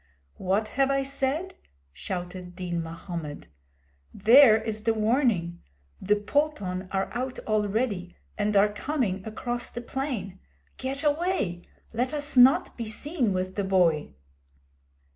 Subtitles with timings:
[0.37, 1.53] 'What have I said?'
[1.93, 3.45] shouted Din Mahommed.
[4.11, 5.61] 'There is the warning!
[6.01, 10.39] The pulton are out already and are coming across the plain!
[10.77, 11.67] Get away!
[11.93, 14.15] Let us not be seen with the boy!'